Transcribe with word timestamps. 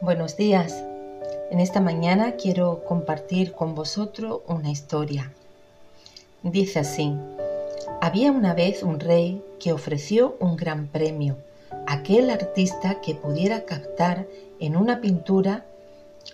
Buenos 0.00 0.36
días. 0.36 0.84
En 1.50 1.58
esta 1.58 1.80
mañana 1.80 2.36
quiero 2.36 2.84
compartir 2.84 3.52
con 3.52 3.74
vosotros 3.74 4.42
una 4.46 4.70
historia. 4.70 5.32
Dice 6.44 6.78
así, 6.78 7.14
había 8.00 8.30
una 8.30 8.54
vez 8.54 8.84
un 8.84 9.00
rey 9.00 9.42
que 9.58 9.72
ofreció 9.72 10.36
un 10.38 10.56
gran 10.56 10.86
premio 10.86 11.36
a 11.86 11.94
aquel 11.94 12.30
artista 12.30 13.00
que 13.00 13.16
pudiera 13.16 13.64
captar 13.64 14.28
en 14.60 14.76
una 14.76 15.00
pintura 15.00 15.66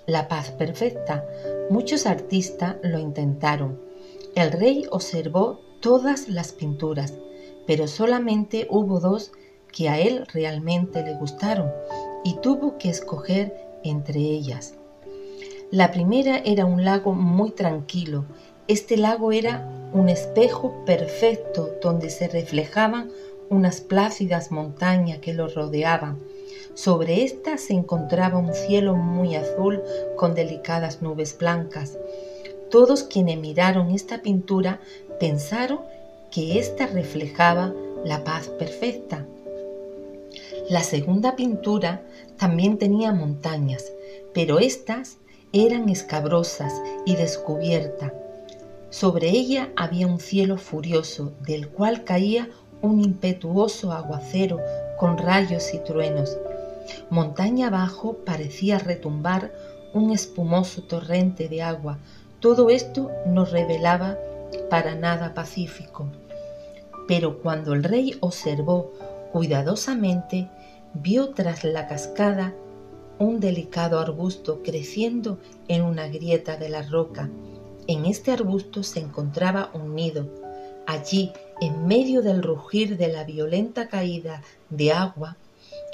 la 0.06 0.28
paz 0.28 0.50
perfecta. 0.50 1.24
Muchos 1.70 2.04
artistas 2.04 2.76
lo 2.82 2.98
intentaron. 2.98 3.80
El 4.34 4.52
rey 4.52 4.86
observó 4.90 5.60
todas 5.80 6.28
las 6.28 6.52
pinturas, 6.52 7.14
pero 7.66 7.88
solamente 7.88 8.66
hubo 8.70 9.00
dos 9.00 9.32
que 9.72 9.88
a 9.88 9.98
él 9.98 10.26
realmente 10.32 11.02
le 11.02 11.14
gustaron 11.14 11.70
y 12.24 12.34
tuvo 12.40 12.78
que 12.78 12.90
escoger 12.90 13.54
entre 13.82 14.20
ellas. 14.20 14.74
La 15.70 15.90
primera 15.90 16.38
era 16.38 16.66
un 16.66 16.84
lago 16.84 17.12
muy 17.12 17.50
tranquilo. 17.50 18.24
Este 18.68 18.96
lago 18.96 19.32
era 19.32 19.68
un 19.92 20.08
espejo 20.08 20.84
perfecto 20.84 21.70
donde 21.82 22.10
se 22.10 22.28
reflejaban 22.28 23.10
unas 23.50 23.80
plácidas 23.80 24.50
montañas 24.50 25.18
que 25.18 25.34
lo 25.34 25.48
rodeaban. 25.48 26.18
Sobre 26.74 27.24
ésta 27.24 27.58
se 27.58 27.72
encontraba 27.72 28.38
un 28.38 28.54
cielo 28.54 28.94
muy 28.94 29.36
azul 29.36 29.82
con 30.16 30.34
delicadas 30.34 31.02
nubes 31.02 31.36
blancas. 31.36 31.98
Todos 32.70 33.04
quienes 33.04 33.38
miraron 33.38 33.90
esta 33.90 34.22
pintura 34.22 34.80
pensaron 35.20 35.80
que 36.34 36.58
ésta 36.58 36.88
reflejaba 36.88 37.72
la 38.04 38.24
paz 38.24 38.48
perfecta. 38.48 39.24
La 40.68 40.82
segunda 40.82 41.36
pintura 41.36 42.02
también 42.36 42.76
tenía 42.76 43.12
montañas, 43.12 43.92
pero 44.32 44.58
éstas 44.58 45.18
eran 45.52 45.88
escabrosas 45.88 46.82
y 47.06 47.14
descubiertas. 47.14 48.12
Sobre 48.90 49.28
ella 49.28 49.70
había 49.76 50.08
un 50.08 50.18
cielo 50.18 50.58
furioso, 50.58 51.32
del 51.46 51.68
cual 51.68 52.02
caía 52.02 52.48
un 52.82 53.00
impetuoso 53.00 53.92
aguacero 53.92 54.58
con 54.98 55.18
rayos 55.18 55.72
y 55.72 55.78
truenos. 55.78 56.36
Montaña 57.10 57.68
abajo 57.68 58.16
parecía 58.26 58.80
retumbar 58.80 59.52
un 59.92 60.10
espumoso 60.10 60.82
torrente 60.82 61.48
de 61.48 61.62
agua. 61.62 61.98
Todo 62.40 62.70
esto 62.70 63.12
no 63.24 63.44
revelaba 63.44 64.18
para 64.68 64.96
nada 64.96 65.32
pacífico. 65.32 66.08
Pero 67.06 67.38
cuando 67.40 67.74
el 67.74 67.84
rey 67.84 68.16
observó 68.20 68.92
cuidadosamente, 69.32 70.48
vio 70.94 71.30
tras 71.30 71.64
la 71.64 71.86
cascada 71.86 72.54
un 73.18 73.40
delicado 73.40 74.00
arbusto 74.00 74.62
creciendo 74.62 75.38
en 75.68 75.82
una 75.82 76.08
grieta 76.08 76.56
de 76.56 76.68
la 76.68 76.82
roca. 76.82 77.28
En 77.86 78.06
este 78.06 78.32
arbusto 78.32 78.82
se 78.82 79.00
encontraba 79.00 79.70
un 79.74 79.94
nido. 79.94 80.26
Allí, 80.86 81.32
en 81.60 81.86
medio 81.86 82.22
del 82.22 82.42
rugir 82.42 82.96
de 82.96 83.08
la 83.08 83.24
violenta 83.24 83.88
caída 83.88 84.42
de 84.70 84.92
agua, 84.92 85.36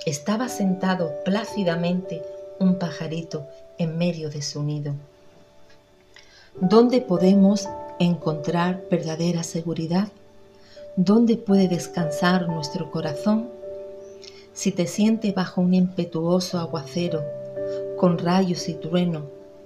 estaba 0.06 0.48
sentado 0.48 1.12
plácidamente 1.24 2.22
un 2.58 2.78
pajarito 2.78 3.46
en 3.78 3.98
medio 3.98 4.30
de 4.30 4.42
su 4.42 4.62
nido. 4.62 4.94
¿Dónde 6.60 7.00
podemos 7.00 7.68
encontrar 7.98 8.84
verdadera 8.90 9.42
seguridad? 9.42 10.08
¿Dónde 10.96 11.36
puede 11.36 11.68
descansar 11.68 12.48
nuestro 12.48 12.90
corazón? 12.90 13.60
si 14.52 14.72
te 14.72 14.86
sientes 14.86 15.34
bajo 15.34 15.60
un 15.60 15.74
impetuoso 15.74 16.58
aguacero, 16.58 17.22
con 17.96 18.18
rayos 18.18 18.68
y 18.68 18.74
trueno, 18.74 19.22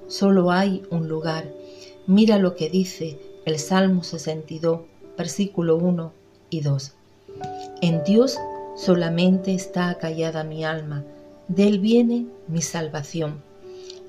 solo 0.07 0.51
hay 0.51 0.83
un 0.91 1.09
lugar. 1.09 1.47
Mira 2.07 2.39
lo 2.39 2.55
que 2.55 2.69
dice 2.69 3.19
el 3.45 3.59
Salmo 3.59 4.05
62, 4.05 4.83
versículo 5.17 5.77
1 5.77 6.13
y 6.51 6.61
2. 6.61 6.93
En 7.81 8.05
Dios 8.05 8.39
solamente 8.77 9.55
está 9.55 9.89
acallada 9.89 10.45
mi 10.45 10.65
alma, 10.65 11.05
de 11.49 11.67
Él 11.67 11.79
viene 11.79 12.27
mi 12.47 12.63
salvación. 12.63 13.43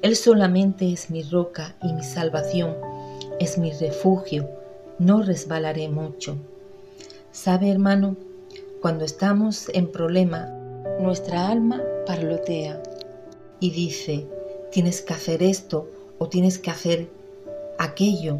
Él 0.01 0.15
solamente 0.15 0.91
es 0.91 1.09
mi 1.09 1.23
roca 1.23 1.75
y 1.81 1.93
mi 1.93 2.03
salvación, 2.03 2.75
es 3.39 3.57
mi 3.57 3.71
refugio, 3.71 4.47
no 4.99 5.23
resbalaré 5.23 5.89
mucho. 5.89 6.37
¿Sabe, 7.35 7.69
hermano? 7.69 8.15
Cuando 8.81 9.03
estamos 9.03 9.67
en 9.73 9.91
problema, 9.91 10.47
nuestra 11.01 11.49
alma 11.49 11.83
parlotea 12.07 12.81
y 13.59 13.71
dice, 13.71 14.25
tienes 14.71 15.01
que 15.01 15.13
hacer 15.13 15.43
esto 15.43 15.85
o 16.17 16.29
tienes 16.29 16.57
que 16.57 16.71
hacer 16.71 17.09
aquello. 17.77 18.37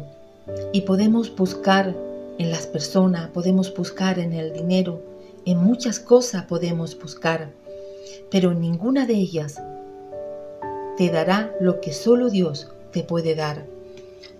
Y 0.72 0.80
podemos 0.80 1.36
buscar 1.36 1.94
en 2.38 2.50
las 2.50 2.66
personas, 2.66 3.28
podemos 3.28 3.72
buscar 3.76 4.18
en 4.18 4.32
el 4.32 4.54
dinero, 4.54 5.02
en 5.44 5.58
muchas 5.58 6.00
cosas 6.00 6.44
podemos 6.44 6.98
buscar, 6.98 7.50
pero 8.30 8.54
ninguna 8.54 9.04
de 9.04 9.14
ellas 9.14 9.60
te 10.96 11.10
dará 11.10 11.54
lo 11.60 11.82
que 11.82 11.92
solo 11.92 12.30
Dios 12.30 12.72
te 12.92 13.02
puede 13.02 13.34
dar. 13.34 13.66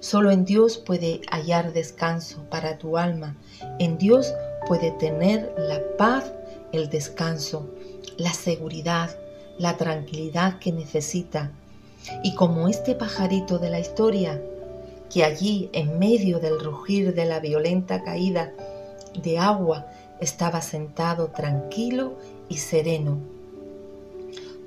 Solo 0.00 0.31
en 0.31 0.44
Dios 0.44 0.78
puede 0.78 1.21
hallar 1.31 1.73
descanso 1.73 2.44
para 2.50 2.78
tu 2.78 2.97
alma. 2.97 3.37
En 3.78 3.99
Dios 3.99 4.33
puede 4.66 4.91
tener 4.93 5.54
la 5.59 5.81
paz, 5.97 6.32
el 6.72 6.88
descanso 6.91 7.69
la 8.16 8.32
seguridad, 8.32 9.10
la 9.59 9.77
tranquilidad 9.77 10.59
que 10.59 10.72
necesita. 10.72 11.53
Y 12.22 12.34
como 12.34 12.69
este 12.69 12.94
pajarito 12.94 13.59
de 13.59 13.71
la 13.71 13.81
historia, 13.81 14.41
que 15.12 15.25
allí 15.25 15.71
en 15.72 15.99
medio 15.99 16.38
del 16.38 16.60
rugir 16.60 17.15
de 17.15 17.26
la 17.26 17.41
violenta 17.41 18.03
caída 18.03 18.53
de 19.22 19.38
agua 19.38 19.87
estaba 20.21 20.60
sentado 20.62 21.28
tranquilo 21.28 22.15
y 22.49 22.59
sereno. 22.59 23.19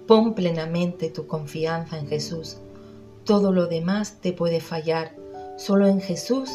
Pon 0.07 0.33
plenamente 0.33 1.09
tu 1.09 1.27
confianza 1.27 1.97
en 1.97 2.07
Jesús. 2.07 2.57
Todo 3.25 3.51
lo 3.51 3.67
demás 3.67 4.17
te 4.21 4.33
puede 4.33 4.59
fallar. 4.59 5.15
Solo 5.57 5.87
en 5.87 6.01
Jesús 6.01 6.49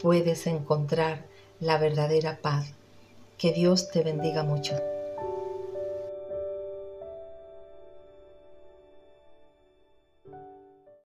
puedes 0.00 0.46
encontrar 0.46 1.26
la 1.64 1.78
verdadera 1.78 2.40
paz. 2.42 2.74
Que 3.38 3.52
Dios 3.52 3.90
te 3.90 4.02
bendiga 4.02 4.42
mucho. 4.42 4.74